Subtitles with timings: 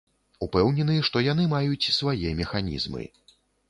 [0.45, 3.03] Упэўнены, што яны маюць свае механізмы.